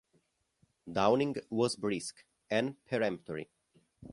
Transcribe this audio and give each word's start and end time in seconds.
Downing 0.91 1.35
was 1.51 1.75
brisk 1.75 2.23
and 2.49 2.75
peremptory. 2.87 3.51